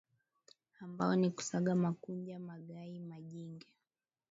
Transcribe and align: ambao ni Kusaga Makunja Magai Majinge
ambao 0.79 1.15
ni 1.15 1.29
Kusaga 1.31 1.75
Makunja 1.75 2.39
Magai 2.39 2.99
Majinge 2.99 3.67